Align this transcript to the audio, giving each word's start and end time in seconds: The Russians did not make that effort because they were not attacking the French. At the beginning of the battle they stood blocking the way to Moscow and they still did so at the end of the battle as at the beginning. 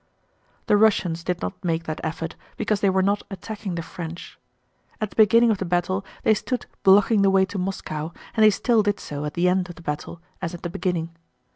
The 0.65 0.77
Russians 0.77 1.23
did 1.23 1.43
not 1.43 1.63
make 1.63 1.83
that 1.83 2.01
effort 2.03 2.35
because 2.57 2.81
they 2.81 2.89
were 2.89 3.03
not 3.03 3.21
attacking 3.29 3.75
the 3.75 3.83
French. 3.83 4.39
At 4.99 5.11
the 5.11 5.15
beginning 5.15 5.51
of 5.51 5.59
the 5.59 5.63
battle 5.65 6.03
they 6.23 6.33
stood 6.33 6.65
blocking 6.81 7.21
the 7.21 7.29
way 7.29 7.45
to 7.45 7.59
Moscow 7.59 8.11
and 8.33 8.43
they 8.43 8.49
still 8.49 8.81
did 8.81 8.99
so 8.99 9.25
at 9.25 9.35
the 9.35 9.47
end 9.47 9.69
of 9.69 9.75
the 9.75 9.83
battle 9.83 10.19
as 10.41 10.55
at 10.55 10.63
the 10.63 10.71
beginning. 10.71 11.15